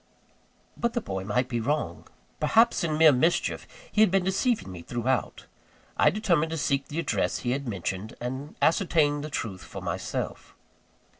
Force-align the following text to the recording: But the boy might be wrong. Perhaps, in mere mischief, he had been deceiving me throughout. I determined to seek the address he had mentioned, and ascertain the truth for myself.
But 0.75 0.93
the 0.93 0.99
boy 1.01 1.23
might 1.25 1.47
be 1.47 1.59
wrong. 1.59 2.07
Perhaps, 2.39 2.83
in 2.83 2.97
mere 2.97 3.11
mischief, 3.11 3.67
he 3.91 4.01
had 4.01 4.09
been 4.09 4.23
deceiving 4.23 4.71
me 4.71 4.81
throughout. 4.81 5.45
I 5.95 6.09
determined 6.09 6.49
to 6.49 6.57
seek 6.57 6.87
the 6.87 6.97
address 6.97 7.37
he 7.41 7.51
had 7.51 7.67
mentioned, 7.67 8.15
and 8.19 8.55
ascertain 8.63 9.21
the 9.21 9.29
truth 9.29 9.61
for 9.61 9.79
myself. 9.83 10.55